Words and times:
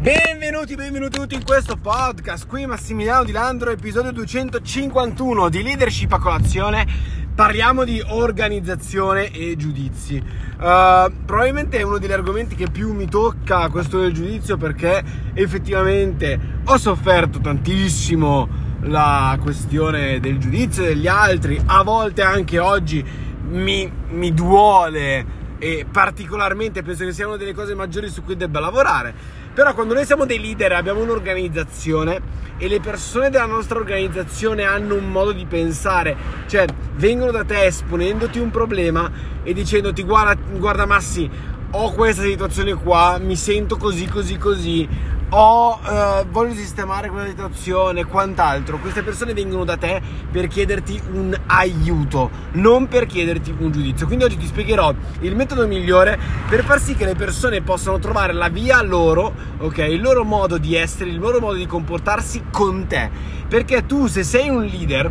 Benvenuti, 0.00 0.76
benvenuti 0.76 1.18
tutti 1.18 1.34
in 1.34 1.44
questo 1.44 1.76
podcast. 1.76 2.46
Qui 2.46 2.64
Massimiliano 2.64 3.22
Di 3.22 3.32
Landro, 3.32 3.68
episodio 3.68 4.12
251 4.12 5.50
di 5.50 5.62
Leadership 5.62 6.10
a 6.14 6.18
colazione. 6.18 6.86
Parliamo 7.34 7.84
di 7.84 8.02
organizzazione 8.06 9.30
e 9.30 9.56
giudizi. 9.58 10.16
Uh, 10.16 11.12
probabilmente 11.26 11.76
è 11.76 11.82
uno 11.82 11.98
degli 11.98 12.12
argomenti 12.12 12.54
che 12.54 12.70
più 12.70 12.94
mi 12.94 13.10
tocca 13.10 13.68
questo 13.68 14.00
del 14.00 14.14
giudizio 14.14 14.56
perché 14.56 15.04
effettivamente 15.34 16.40
ho 16.64 16.78
sofferto 16.78 17.38
tantissimo 17.38 18.48
la 18.84 19.38
questione 19.38 20.18
del 20.18 20.38
giudizio 20.38 20.82
degli 20.82 21.08
altri. 21.08 21.60
A 21.66 21.82
volte 21.82 22.22
anche 22.22 22.58
oggi 22.58 23.04
mi, 23.50 23.92
mi 24.08 24.32
duole 24.32 25.38
e 25.58 25.84
particolarmente 25.88 26.82
penso 26.82 27.04
che 27.04 27.12
sia 27.12 27.26
una 27.26 27.36
delle 27.36 27.52
cose 27.52 27.74
maggiori 27.74 28.08
su 28.08 28.24
cui 28.24 28.34
debba 28.34 28.60
lavorare. 28.60 29.39
Però 29.52 29.74
quando 29.74 29.94
noi 29.94 30.04
siamo 30.04 30.26
dei 30.26 30.40
leader, 30.40 30.72
abbiamo 30.72 31.02
un'organizzazione 31.02 32.20
e 32.56 32.68
le 32.68 32.78
persone 32.78 33.30
della 33.30 33.46
nostra 33.46 33.78
organizzazione 33.78 34.64
hanno 34.64 34.94
un 34.94 35.10
modo 35.10 35.32
di 35.32 35.46
pensare, 35.46 36.16
cioè 36.46 36.66
vengono 36.96 37.30
da 37.32 37.42
te 37.42 37.64
esponendoti 37.64 38.38
un 38.38 38.50
problema 38.50 39.10
e 39.42 39.52
dicendoti 39.52 40.02
guarda, 40.04 40.40
guarda 40.56 40.86
Massi, 40.86 41.28
ho 41.72 41.92
questa 41.92 42.22
situazione 42.22 42.74
qua, 42.74 43.18
mi 43.18 43.34
sento 43.34 43.76
così, 43.76 44.06
così, 44.06 44.36
così, 44.36 44.88
ho, 45.30 45.78
eh, 45.84 46.24
voglio 46.30 46.54
sistemare 46.54 47.08
quella 47.08 47.26
situazione, 47.26 48.04
quant'altro. 48.04 48.78
Queste 48.78 49.02
persone 49.02 49.34
vengono 49.34 49.64
da 49.64 49.76
te 49.76 50.00
per 50.30 50.48
chiederti 50.48 51.00
un 51.12 51.38
aiuto, 51.46 52.30
non 52.52 52.88
per 52.88 53.06
chiederti 53.06 53.54
un 53.58 53.70
giudizio. 53.70 54.06
Quindi 54.06 54.24
oggi 54.24 54.36
ti 54.36 54.46
spiegherò 54.46 54.92
il 55.20 55.36
metodo 55.36 55.66
migliore 55.66 56.18
per 56.48 56.64
far 56.64 56.80
sì 56.80 56.94
che 56.94 57.04
le 57.04 57.14
persone 57.14 57.62
possano 57.62 57.98
trovare 57.98 58.32
la 58.32 58.48
via 58.48 58.82
loro, 58.82 59.32
ok? 59.58 59.78
Il 59.78 60.00
loro 60.00 60.24
modo 60.24 60.58
di 60.58 60.74
essere, 60.74 61.10
il 61.10 61.18
loro 61.18 61.40
modo 61.40 61.54
di 61.54 61.66
comportarsi 61.66 62.44
con 62.50 62.86
te. 62.86 63.10
Perché 63.48 63.86
tu, 63.86 64.06
se 64.06 64.22
sei 64.22 64.48
un 64.48 64.64
leader, 64.64 65.10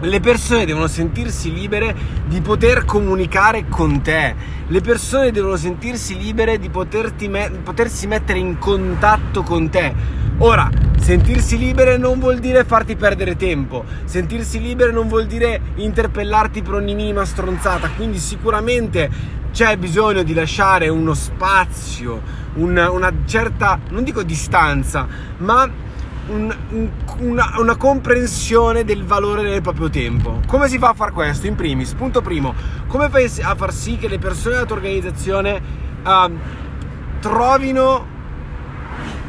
le 0.00 0.20
persone 0.20 0.64
devono 0.64 0.86
sentirsi 0.86 1.52
libere 1.52 1.94
di 2.26 2.40
poter 2.40 2.84
comunicare 2.84 3.66
con 3.68 4.00
te. 4.00 4.34
Le 4.68 4.80
persone 4.80 5.32
devono 5.32 5.56
sentirsi 5.56 6.16
libere 6.16 6.58
di 6.58 6.70
me- 7.28 7.50
potersi 7.62 8.06
mettere 8.06 8.38
in 8.38 8.58
contatto 8.58 9.42
con 9.42 9.68
te. 9.68 9.92
Ora, 10.38 10.70
sentirsi 11.00 11.58
libere 11.58 11.96
non 11.96 12.20
vuol 12.20 12.38
dire 12.38 12.64
farti 12.64 12.94
perdere 12.94 13.34
tempo. 13.34 13.84
Sentirsi 14.04 14.60
libere 14.60 14.92
non 14.92 15.08
vuol 15.08 15.26
dire 15.26 15.60
interpellarti 15.74 16.62
per 16.62 16.74
ogni 16.74 16.94
minima 16.94 17.24
stronzata. 17.24 17.90
Quindi 17.96 18.18
sicuramente 18.18 19.10
c'è 19.50 19.76
bisogno 19.76 20.22
di 20.22 20.34
lasciare 20.34 20.88
uno 20.88 21.14
spazio, 21.14 22.20
una, 22.54 22.90
una 22.90 23.12
certa, 23.24 23.80
non 23.88 24.04
dico 24.04 24.22
distanza, 24.22 25.08
ma 25.38 25.68
un, 26.28 26.54
un, 26.70 26.90
una, 27.18 27.54
una, 27.58 27.76
comprensione 27.76 28.84
del 28.84 29.04
valore 29.04 29.42
del 29.42 29.60
proprio 29.60 29.88
tempo. 29.88 30.40
Come 30.46 30.68
si 30.68 30.78
fa 30.78 30.90
a 30.90 30.94
fare 30.94 31.12
questo? 31.12 31.46
In 31.46 31.54
primis, 31.54 31.92
punto 31.94 32.20
primo, 32.22 32.54
come 32.86 33.08
fai 33.08 33.30
a 33.42 33.54
far 33.54 33.72
sì 33.72 33.96
che 33.96 34.08
le 34.08 34.18
persone 34.18 34.54
della 34.54 34.66
tua 34.66 34.76
organizzazione 34.76 35.60
uh, 36.04 36.32
trovino 37.20 38.06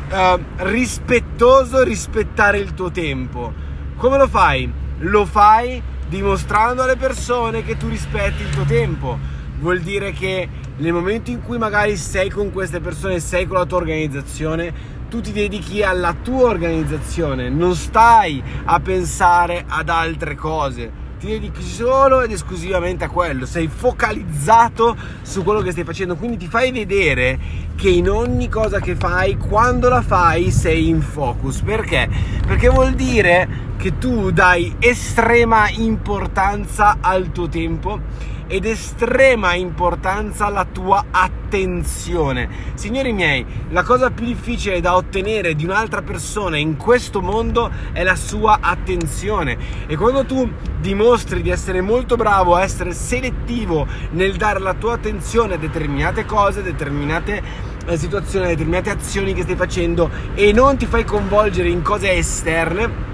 uh, 0.10 0.40
rispettoso 0.58 1.84
rispettare 1.84 2.60
il 2.60 2.74
tuo 2.74 2.92
tempo? 2.92 3.54
Come 3.96 4.18
lo 4.18 4.28
fai? 4.28 4.72
Lo 5.00 5.26
fai 5.26 5.82
dimostrando 6.08 6.84
alle 6.84 6.98
persone 6.98 7.64
che 7.64 7.78
tu 7.78 7.88
rispetti 7.88 8.44
il 8.44 8.50
tuo 8.50 8.64
tempo. 8.64 9.18
Vuol 9.60 9.80
dire 9.82 10.12
che 10.12 10.48
nel 10.78 10.94
momento 10.94 11.30
in 11.30 11.42
cui 11.42 11.58
magari 11.58 11.98
sei 11.98 12.30
con 12.30 12.52
queste 12.52 12.80
persone, 12.80 13.20
sei 13.20 13.46
con 13.46 13.58
la 13.58 13.66
tua 13.66 13.78
organizzazione, 13.78 14.98
tu 15.10 15.22
ti 15.22 15.32
dedichi 15.32 15.82
alla 15.82 16.16
tua 16.22 16.50
organizzazione, 16.50 17.50
non 17.50 17.74
stai 17.74 18.42
a 18.66 18.80
pensare 18.80 19.66
ad 19.68 19.90
altre 19.90 20.36
cose. 20.36 21.08
Ti 21.20 21.28
dedichi 21.28 21.64
solo 21.64 22.22
ed 22.22 22.32
esclusivamente 22.32 23.04
a 23.04 23.10
quello, 23.10 23.46
sei 23.46 23.68
focalizzato 23.68 24.96
su 25.22 25.44
quello 25.44 25.60
che 25.60 25.72
stai 25.72 25.84
facendo, 25.84 26.16
quindi 26.16 26.38
ti 26.38 26.48
fai 26.48 26.72
vedere 26.72 27.38
che 27.76 27.90
in 27.90 28.10
ogni 28.10 28.48
cosa 28.48 28.80
che 28.80 28.96
fai, 28.96 29.36
quando 29.36 29.90
la 29.90 30.02
fai, 30.02 30.52
sei 30.52 30.88
in 30.88 31.02
focus. 31.02 31.62
Perché? 31.62 32.08
Perché 32.46 32.70
vuol 32.70 32.94
dire 32.94 33.68
che 33.80 33.98
tu 33.98 34.30
dai 34.32 34.76
estrema 34.78 35.70
importanza 35.70 36.98
al 37.00 37.32
tuo 37.32 37.48
tempo 37.48 38.02
ed 38.46 38.66
estrema 38.66 39.54
importanza 39.54 40.48
alla 40.48 40.66
tua 40.66 41.06
attenzione. 41.12 42.50
Signori 42.74 43.14
miei, 43.14 43.46
la 43.70 43.84
cosa 43.84 44.10
più 44.10 44.26
difficile 44.26 44.82
da 44.82 44.98
ottenere 44.98 45.56
di 45.56 45.64
un'altra 45.64 46.02
persona 46.02 46.58
in 46.58 46.76
questo 46.76 47.22
mondo 47.22 47.72
è 47.94 48.04
la 48.04 48.18
sua 48.18 48.58
attenzione. 48.60 49.58
E 49.88 49.96
quando 49.96 50.26
tu 50.26 50.52
dimostri 50.82 51.42
di 51.42 51.50
essere 51.50 51.80
molto 51.80 52.18
bravo 52.18 52.56
a 52.56 52.64
essere 52.64 52.92
selettivo 52.92 53.88
nel 54.10 54.36
dare 54.36 54.60
la 54.60 54.74
tua 54.74 54.96
attenzione 54.96 55.54
a 55.54 55.58
determinate 55.58 56.26
cose, 56.26 56.62
determinate 56.62 57.42
eh, 57.86 57.98
situazioni, 57.98 58.48
determinate 58.48 58.90
azioni 58.90 59.34
che 59.34 59.44
stai 59.44 59.56
facendo 59.56 60.10
e 60.34 60.52
non 60.52 60.76
ti 60.76 60.86
fai 60.86 61.06
coinvolgere 61.06 61.70
in 61.70 61.82
cose 61.82 62.12
esterne, 62.12 63.09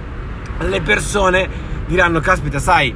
le 0.60 0.82
persone 0.82 1.50
diranno, 1.86 2.20
caspita, 2.20 2.60
sai, 2.60 2.96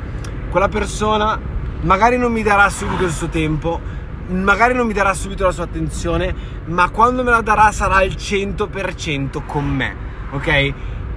quella 0.50 0.68
persona 0.68 1.40
magari 1.82 2.18
non 2.18 2.32
mi 2.32 2.44
darà 2.44 2.70
subito 2.70 3.06
il 3.06 3.12
suo 3.12 3.30
tempo, 3.30 3.80
magari 4.28 4.74
non 4.74 4.86
mi 4.86 4.94
darà 4.94 5.14
subito 5.14 5.46
la 5.46 5.52
sua 5.52 5.64
attenzione, 5.64 6.34
ma 6.66 6.90
quando 6.90 7.24
me 7.24 7.32
la 7.32 7.42
darà 7.42 7.72
sarà 7.72 7.98
al 7.98 8.10
100% 8.10 9.42
con 9.46 9.66
me, 9.66 9.96
ok? 10.32 10.74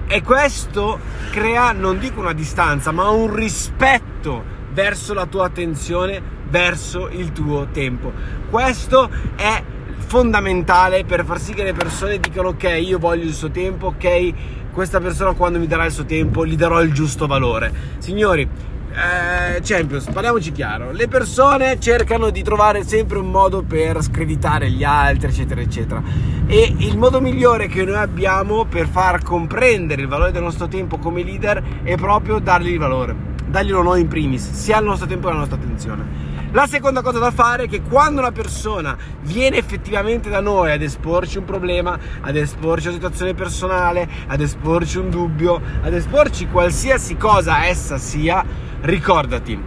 E 0.07 0.21
questo 0.21 0.99
crea, 1.31 1.71
non 1.71 1.97
dico 1.97 2.19
una 2.19 2.33
distanza, 2.33 2.91
ma 2.91 3.09
un 3.09 3.33
rispetto 3.33 4.43
verso 4.71 5.13
la 5.13 5.25
tua 5.25 5.45
attenzione, 5.45 6.21
verso 6.49 7.09
il 7.09 7.31
tuo 7.31 7.67
tempo. 7.71 8.11
Questo 8.49 9.09
è 9.35 9.63
fondamentale 10.05 11.05
per 11.05 11.25
far 11.25 11.39
sì 11.39 11.53
che 11.53 11.63
le 11.63 11.73
persone 11.73 12.19
dicano 12.19 12.49
ok, 12.49 12.77
io 12.79 12.99
voglio 12.99 13.23
il 13.23 13.33
suo 13.33 13.49
tempo, 13.49 13.87
ok, 13.87 14.33
questa 14.73 14.99
persona 14.99 15.33
quando 15.33 15.59
mi 15.59 15.67
darà 15.67 15.85
il 15.85 15.91
suo 15.91 16.03
tempo 16.03 16.45
gli 16.45 16.55
darò 16.55 16.81
il 16.81 16.91
giusto 16.91 17.27
valore. 17.27 17.71
Signori, 17.99 18.41
eh, 18.41 19.61
Champions, 19.61 20.05
parliamoci 20.11 20.51
chiaro, 20.51 20.91
le 20.91 21.07
persone 21.07 21.79
cercano 21.79 22.31
di 22.31 22.43
trovare 22.43 22.83
sempre 22.83 23.19
un 23.19 23.29
modo 23.29 23.61
per 23.61 24.01
screditare 24.01 24.69
gli 24.71 24.83
altri, 24.83 25.29
eccetera, 25.29 25.61
eccetera. 25.61 26.01
E 26.47 26.73
il 26.77 26.97
modo 26.97 27.21
migliore 27.21 27.67
che 27.67 27.83
noi 27.83 27.95
abbiamo 27.95 28.65
per 28.65 28.87
far 28.87 29.23
comprendere 29.23 30.01
il 30.01 30.07
valore 30.07 30.31
del 30.31 30.43
nostro 30.43 30.67
tempo 30.67 30.97
come 30.97 31.23
leader 31.23 31.63
è 31.83 31.95
proprio 31.95 32.39
dargli 32.39 32.71
il 32.71 32.79
valore, 32.79 33.15
darglielo 33.45 33.83
noi 33.83 34.01
in 34.01 34.07
primis, 34.07 34.51
sia 34.51 34.79
il 34.79 34.85
nostro 34.85 35.07
tempo 35.07 35.27
che 35.27 35.33
la 35.33 35.39
nostra 35.39 35.57
attenzione. 35.57 36.32
La 36.53 36.67
seconda 36.67 37.01
cosa 37.01 37.17
da 37.17 37.31
fare 37.31 37.63
è 37.63 37.67
che 37.67 37.81
quando 37.81 38.21
una 38.21 38.31
persona 38.31 38.95
viene 39.21 39.57
effettivamente 39.57 40.29
da 40.29 40.39
noi 40.39 40.71
ad 40.71 40.83
esporci 40.83 41.39
un 41.39 41.45
problema, 41.45 41.97
ad 42.21 42.35
esporci 42.35 42.89
una 42.89 42.95
situazione 42.95 43.33
personale, 43.33 44.07
ad 44.27 44.39
esporci 44.39 44.99
un 44.99 45.09
dubbio, 45.09 45.59
ad 45.81 45.91
esporci 45.91 46.47
qualsiasi 46.47 47.17
cosa 47.17 47.65
essa 47.65 47.97
sia, 47.97 48.45
ricordati, 48.81 49.59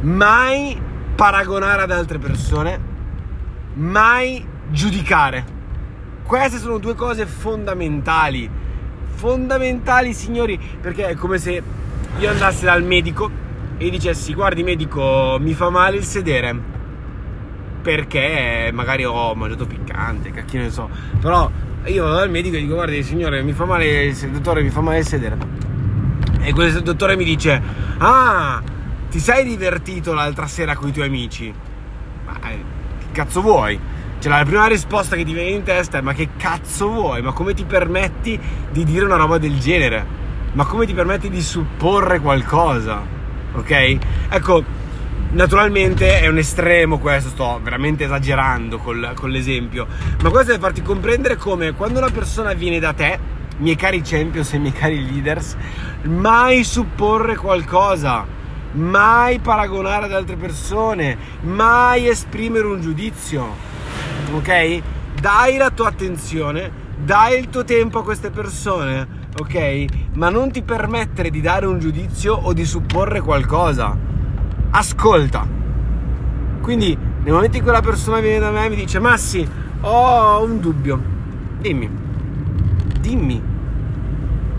mai 0.00 0.76
paragonare 1.14 1.82
ad 1.82 1.92
altre 1.92 2.18
persone, 2.18 2.80
mai 3.74 4.44
giudicare. 4.70 5.44
Queste 6.24 6.58
sono 6.58 6.78
due 6.78 6.96
cose 6.96 7.26
fondamentali. 7.26 8.50
Fondamentali, 9.14 10.12
signori, 10.12 10.58
perché 10.80 11.06
è 11.06 11.14
come 11.14 11.38
se 11.38 11.62
io 12.18 12.28
andassi 12.28 12.64
dal 12.64 12.82
medico 12.82 13.46
e 13.78 13.90
dicessi: 13.90 14.34
Guardi, 14.34 14.62
medico, 14.62 15.38
mi 15.40 15.54
fa 15.54 15.70
male 15.70 15.96
il 15.96 16.04
sedere. 16.04 16.76
Perché 17.80 18.70
magari 18.72 19.04
ho 19.04 19.34
mangiato 19.34 19.66
piccante, 19.66 20.30
cacchino 20.30 20.64
ne 20.64 20.70
so. 20.70 20.90
Però 21.20 21.50
io 21.84 22.04
vado 22.04 22.16
dal 22.16 22.30
medico 22.30 22.56
e 22.56 22.60
dico: 22.60 22.74
Guardi, 22.74 23.02
signore, 23.02 23.42
mi 23.42 23.52
fa 23.52 23.64
male 23.64 24.04
il 24.04 24.30
dottore, 24.30 24.62
mi 24.62 24.70
fa 24.70 24.80
male 24.80 24.98
il 24.98 25.06
sedere 25.06 25.58
e 26.48 26.52
quel 26.54 26.82
dottore 26.82 27.14
mi 27.14 27.24
dice: 27.24 27.60
Ah, 27.98 28.62
ti 29.10 29.18
sei 29.18 29.44
divertito 29.44 30.14
l'altra 30.14 30.46
sera 30.46 30.74
con 30.74 30.88
i 30.88 30.92
tuoi 30.92 31.06
amici? 31.06 31.52
Ma 32.24 32.50
eh, 32.50 32.64
che 33.00 33.06
cazzo 33.12 33.42
vuoi? 33.42 33.78
Cioè, 34.18 34.30
la 34.30 34.44
prima 34.44 34.66
risposta 34.66 35.14
che 35.14 35.24
ti 35.24 35.34
viene 35.34 35.50
in 35.50 35.62
testa 35.62 35.98
è: 35.98 36.00
Ma 36.00 36.14
che 36.14 36.30
cazzo 36.38 36.88
vuoi? 36.88 37.20
Ma 37.20 37.32
come 37.32 37.52
ti 37.52 37.64
permetti 37.64 38.40
di 38.70 38.84
dire 38.84 39.04
una 39.04 39.16
roba 39.16 39.36
del 39.36 39.58
genere? 39.58 40.16
Ma 40.52 40.64
come 40.64 40.86
ti 40.86 40.94
permetti 40.94 41.28
di 41.28 41.42
supporre 41.42 42.18
qualcosa? 42.18 43.16
Ok? 43.54 43.98
Ecco, 44.28 44.64
naturalmente 45.30 46.20
è 46.20 46.26
un 46.28 46.38
estremo 46.38 46.98
questo, 46.98 47.30
sto 47.30 47.60
veramente 47.62 48.04
esagerando 48.04 48.78
col, 48.78 49.12
con 49.14 49.30
l'esempio, 49.30 49.86
ma 50.22 50.30
questo 50.30 50.52
è 50.52 50.58
farti 50.58 50.82
comprendere 50.82 51.36
come 51.36 51.72
quando 51.72 51.98
una 51.98 52.10
persona 52.10 52.52
viene 52.52 52.78
da 52.78 52.92
te 52.92 53.36
miei 53.58 53.76
cari 53.76 54.02
champions 54.02 54.52
e 54.52 54.58
miei 54.58 54.72
cari 54.72 55.04
leaders, 55.04 55.56
mai 56.04 56.64
supporre 56.64 57.36
qualcosa, 57.36 58.24
mai 58.72 59.38
paragonare 59.40 60.06
ad 60.06 60.12
altre 60.12 60.36
persone, 60.36 61.16
mai 61.42 62.08
esprimere 62.08 62.66
un 62.66 62.80
giudizio. 62.80 63.66
Ok? 64.34 64.82
Dai 65.20 65.56
la 65.56 65.70
tua 65.70 65.88
attenzione, 65.88 66.70
dai 66.96 67.38
il 67.38 67.48
tuo 67.48 67.64
tempo 67.64 67.98
a 67.98 68.04
queste 68.04 68.30
persone, 68.30 69.17
ok? 69.36 69.84
Ma 70.14 70.28
non 70.30 70.50
ti 70.50 70.62
permettere 70.62 71.30
di 71.30 71.40
dare 71.40 71.66
un 71.66 71.78
giudizio 71.78 72.34
o 72.34 72.52
di 72.52 72.64
supporre 72.64 73.20
qualcosa. 73.20 73.96
Ascolta. 74.70 75.46
Quindi, 76.60 76.96
nel 77.22 77.32
momento 77.32 77.56
in 77.56 77.62
cui 77.62 77.72
la 77.72 77.80
persona 77.80 78.20
viene 78.20 78.38
da 78.38 78.50
me 78.50 78.66
e 78.66 78.68
mi 78.68 78.76
dice: 78.76 78.98
Massi, 78.98 79.46
ho 79.80 80.42
un 80.42 80.60
dubbio. 80.60 81.00
Dimmi. 81.60 81.90
Dimmi. 83.00 83.42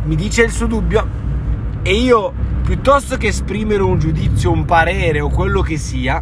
Mi 0.04 0.16
dice 0.16 0.44
il 0.44 0.52
suo 0.52 0.68
dubbio. 0.68 1.08
E 1.82 1.94
io, 1.94 2.34
piuttosto 2.64 3.18
che 3.18 3.28
esprimere 3.28 3.84
un 3.84 4.00
giudizio, 4.00 4.52
un 4.52 4.66
parere 4.66 5.20
o 5.20 5.30
quello 5.30 5.62
che 5.62 5.78
sia, 5.78 6.22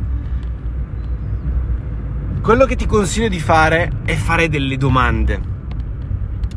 quello 2.41 2.65
che 2.65 2.75
ti 2.75 2.85
consiglio 2.85 3.27
di 3.27 3.39
fare 3.39 3.91
è 4.05 4.15
fare 4.15 4.47
delle 4.47 4.77
domande. 4.77 5.55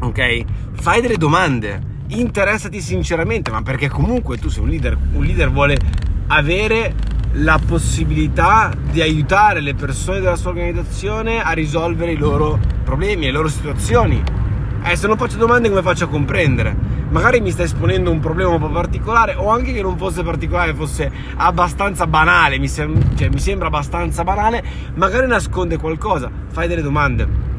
Ok? 0.00 0.44
Fai 0.73 1.00
delle 1.00 1.17
domande. 1.17 1.88
Interessati 2.08 2.81
sinceramente, 2.81 3.50
ma 3.50 3.62
perché 3.62 3.88
comunque 3.88 4.38
tu 4.38 4.49
sei 4.49 4.62
un 4.62 4.69
leader. 4.69 4.97
Un 5.12 5.25
leader 5.25 5.50
vuole 5.50 5.76
avere 6.29 6.94
la 7.32 7.61
possibilità 7.64 8.73
di 8.91 9.00
aiutare 9.00 9.61
le 9.61 9.75
persone 9.75 10.20
della 10.20 10.37
sua 10.37 10.50
organizzazione 10.50 11.43
a 11.43 11.52
risolvere 11.52 12.12
i 12.12 12.17
loro 12.17 12.58
problemi, 12.85 13.26
le 13.26 13.31
loro 13.31 13.49
situazioni. 13.49 14.23
Eh, 14.82 14.97
se 14.97 15.06
non 15.06 15.17
faccio 15.17 15.37
domande 15.37 15.69
come 15.69 15.82
faccio 15.82 16.05
a 16.05 16.08
comprendere? 16.08 16.91
magari 17.11 17.41
mi 17.41 17.50
sta 17.50 17.64
esponendo 17.64 18.11
un 18.11 18.20
problema 18.20 18.50
un 18.50 18.61
po' 18.61 18.69
particolare 18.69 19.35
o 19.35 19.50
anche 19.50 19.73
che 19.73 19.82
non 19.82 19.97
fosse 19.97 20.23
particolare, 20.23 20.75
fosse 20.75 21.11
abbastanza 21.37 22.06
banale, 22.06 22.58
mi, 22.58 22.69
sem- 22.69 23.17
cioè, 23.17 23.29
mi 23.29 23.41
sembra 23.41 23.67
abbastanza 23.67 24.23
banale, 24.25 24.62
magari 24.94 25.26
nasconde 25.26 25.76
qualcosa, 25.76 26.31
fai 26.50 26.69
delle 26.69 26.82
domande. 26.82 27.50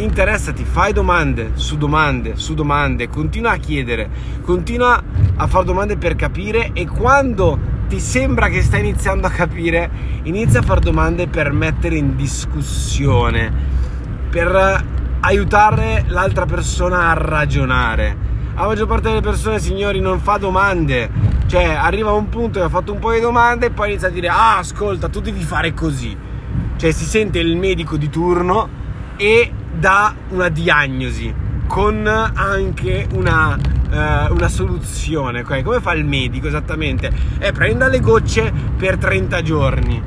Interessati, 0.00 0.64
fai 0.64 0.94
domande 0.94 1.52
su 1.54 1.76
domande 1.76 2.36
su 2.36 2.54
domande, 2.54 3.08
continua 3.08 3.52
a 3.52 3.56
chiedere, 3.56 4.08
continua 4.42 5.02
a 5.36 5.46
fare 5.46 5.64
domande 5.66 5.98
per 5.98 6.16
capire 6.16 6.70
e 6.72 6.86
quando 6.86 7.58
ti 7.86 8.00
sembra 8.00 8.48
che 8.48 8.62
stai 8.62 8.80
iniziando 8.80 9.26
a 9.26 9.30
capire, 9.30 9.90
inizia 10.22 10.60
a 10.60 10.62
fare 10.62 10.80
domande 10.80 11.26
per 11.26 11.52
mettere 11.52 11.96
in 11.96 12.16
discussione, 12.16 13.52
per 14.30 14.84
aiutare 15.20 16.04
l'altra 16.08 16.46
persona 16.46 17.10
a 17.10 17.12
ragionare 17.12 18.28
la 18.54 18.66
maggior 18.66 18.86
parte 18.86 19.08
delle 19.08 19.22
persone, 19.22 19.58
signori, 19.58 20.00
non 20.00 20.20
fa 20.20 20.36
domande. 20.36 21.08
Cioè, 21.46 21.64
arriva 21.64 22.10
a 22.10 22.12
un 22.12 22.28
punto 22.28 22.58
che 22.58 22.66
ha 22.66 22.68
fatto 22.68 22.92
un 22.92 22.98
po' 22.98 23.10
di 23.10 23.20
domande 23.20 23.66
e 23.66 23.70
poi 23.70 23.88
inizia 23.88 24.08
a 24.08 24.10
dire: 24.10 24.28
Ah, 24.28 24.58
ascolta, 24.58 25.08
tu 25.08 25.20
devi 25.20 25.42
fare 25.42 25.72
così. 25.72 26.14
Cioè, 26.76 26.90
si 26.90 27.06
sente 27.06 27.38
il 27.38 27.56
medico 27.56 27.96
di 27.96 28.10
turno 28.10 28.68
e 29.16 29.50
dà 29.72 30.14
una 30.30 30.48
diagnosi 30.48 31.32
con 31.66 32.06
anche 32.06 33.06
una, 33.12 33.54
uh, 33.56 34.32
una 34.32 34.48
soluzione. 34.48 35.40
Okay? 35.40 35.62
Come 35.62 35.80
fa 35.80 35.92
il 35.92 36.04
medico 36.04 36.48
esattamente? 36.48 37.10
Eh, 37.38 37.52
prenda 37.52 37.88
le 37.88 38.00
gocce 38.00 38.52
per 38.76 38.96
30 38.96 39.42
giorni. 39.42 40.02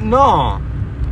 No, 0.00 0.60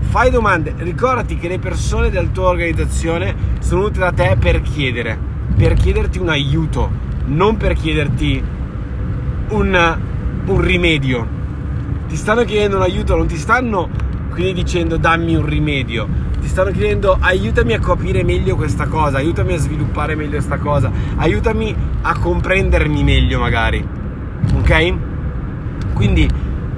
fai 0.01 0.31
domande. 0.31 0.75
Ricordati 0.79 1.37
che 1.37 1.49
le 1.49 1.59
persone 1.59 2.11
della 2.11 2.29
tua 2.29 2.49
organizzazione 2.49 3.35
sono 3.61 3.83
venute 3.83 3.99
da 3.99 4.13
te 4.13 4.37
per 4.39 4.63
chiedere 4.63 5.31
per 5.61 5.75
chiederti 5.75 6.19
un 6.19 6.31
aiuto, 6.31 6.91
non 7.27 7.59
per 7.59 7.75
chiederti 7.75 8.43
un, 9.51 9.99
un 10.47 10.61
rimedio. 10.61 11.39
Ti 12.09 12.17
stanno 12.17 12.45
chiedendo 12.45 12.77
un 12.77 12.83
aiuto, 12.83 13.15
non 13.15 13.27
ti 13.27 13.37
stanno 13.37 13.91
quindi 14.31 14.55
dicendo 14.55 14.97
dammi 14.97 15.35
un 15.35 15.45
rimedio, 15.45 16.09
ti 16.41 16.49
stanno 16.49 16.71
chiedendo 16.71 17.17
aiutami 17.21 17.75
a 17.75 17.79
capire 17.79 18.25
meglio 18.25 18.57
questa 18.57 18.87
cosa, 18.87 19.19
aiutami 19.19 19.55
a 19.55 19.59
sviluppare 19.59 20.15
meglio 20.15 20.33
questa 20.33 20.59
cosa, 20.59 20.91
aiutami 21.17 21.75
a 22.03 22.19
comprendermi 22.19 23.05
meglio 23.05 23.39
magari. 23.39 23.87
Ok? 24.55 24.95
Quindi 25.93 26.29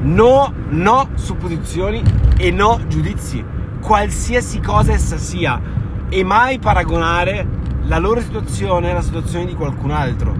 no, 0.00 0.52
no 0.70 1.08
supposizioni 1.14 2.02
e 2.36 2.50
no 2.50 2.80
giudizi, 2.88 3.44
qualsiasi 3.80 4.60
cosa 4.60 4.92
essa 4.92 5.16
sia, 5.16 5.60
e 6.08 6.24
mai 6.24 6.58
paragonare 6.58 7.46
la 7.84 7.98
loro 7.98 8.20
situazione 8.20 8.90
è 8.90 8.92
la 8.92 9.02
situazione 9.02 9.46
di 9.46 9.54
qualcun 9.54 9.90
altro. 9.90 10.34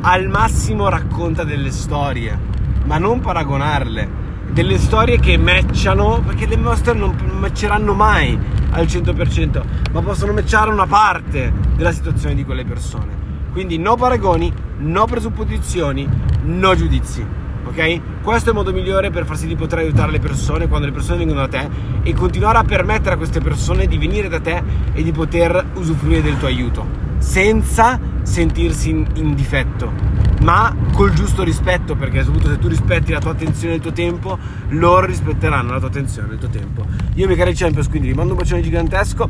Al 0.00 0.28
massimo 0.28 0.88
racconta 0.88 1.44
delle 1.44 1.70
storie, 1.70 2.38
ma 2.84 2.98
non 2.98 3.20
paragonarle. 3.20 4.26
Delle 4.50 4.78
storie 4.78 5.18
che 5.18 5.36
matchano, 5.36 6.22
perché 6.24 6.46
le 6.46 6.56
nostre 6.56 6.94
non 6.94 7.14
matcheranno 7.38 7.92
mai 7.92 8.38
al 8.70 8.86
100%, 8.86 9.62
ma 9.92 10.00
possono 10.00 10.32
matchare 10.32 10.70
una 10.70 10.86
parte 10.86 11.52
della 11.76 11.92
situazione 11.92 12.34
di 12.34 12.44
quelle 12.44 12.64
persone. 12.64 13.26
Quindi 13.52 13.78
no 13.78 13.96
paragoni, 13.96 14.52
no 14.78 15.04
presupposizioni, 15.06 16.08
no 16.44 16.74
giudizi. 16.74 17.24
Ok? 17.66 18.00
Questo 18.22 18.48
è 18.48 18.52
il 18.52 18.58
modo 18.58 18.72
migliore 18.72 19.10
per 19.10 19.26
far 19.26 19.36
sì 19.36 19.46
di 19.46 19.56
poter 19.56 19.80
aiutare 19.80 20.12
le 20.12 20.20
persone 20.20 20.68
quando 20.68 20.86
le 20.86 20.92
persone 20.92 21.18
vengono 21.18 21.40
da 21.40 21.48
te 21.48 21.68
e 22.02 22.14
continuare 22.14 22.58
a 22.58 22.64
permettere 22.64 23.14
a 23.14 23.18
queste 23.18 23.40
persone 23.40 23.86
di 23.86 23.98
venire 23.98 24.28
da 24.28 24.40
te 24.40 24.62
e 24.92 25.02
di 25.02 25.12
poter 25.12 25.72
usufruire 25.74 26.22
del 26.22 26.38
tuo 26.38 26.48
aiuto 26.48 27.06
senza 27.18 27.98
sentirsi 28.22 28.90
in, 28.90 29.06
in 29.14 29.34
difetto 29.34 30.17
ma 30.42 30.74
col 30.92 31.12
giusto 31.12 31.42
rispetto 31.42 31.96
perché 31.96 32.22
soprattutto 32.22 32.50
se 32.50 32.58
tu 32.58 32.68
rispetti 32.68 33.12
la 33.12 33.20
tua 33.20 33.32
attenzione 33.32 33.74
e 33.74 33.76
il 33.76 33.82
tuo 33.82 33.92
tempo 33.92 34.38
loro 34.68 35.06
rispetteranno 35.06 35.72
la 35.72 35.78
tua 35.78 35.88
attenzione 35.88 36.30
e 36.30 36.32
il 36.34 36.38
tuo 36.38 36.48
tempo. 36.48 36.84
Io 37.14 37.26
mi 37.26 37.34
cari 37.34 37.54
Champions 37.54 37.88
quindi 37.88 38.08
vi 38.08 38.14
mando 38.14 38.32
un 38.32 38.38
bacione 38.38 38.62
gigantesco. 38.62 39.28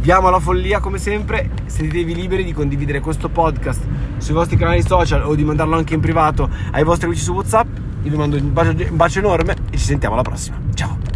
Vi 0.00 0.10
amo 0.10 0.28
alla 0.28 0.40
follia 0.40 0.80
come 0.80 0.98
sempre. 0.98 1.50
Sentitevi 1.66 2.14
liberi 2.14 2.44
di 2.44 2.52
condividere 2.52 3.00
questo 3.00 3.28
podcast 3.28 3.82
sui 4.16 4.34
vostri 4.34 4.56
canali 4.56 4.82
social 4.82 5.24
o 5.24 5.34
di 5.34 5.44
mandarlo 5.44 5.76
anche 5.76 5.94
in 5.94 6.00
privato 6.00 6.48
ai 6.72 6.84
vostri 6.84 7.06
amici 7.06 7.22
su 7.22 7.32
whatsapp. 7.32 7.66
Io 8.02 8.10
vi 8.10 8.16
mando 8.16 8.36
un 8.36 8.52
bacio, 8.52 8.70
un 8.70 8.96
bacio 8.96 9.18
enorme 9.18 9.54
e 9.70 9.76
ci 9.76 9.84
sentiamo 9.84 10.14
alla 10.14 10.24
prossima. 10.24 10.58
Ciao 10.74 11.09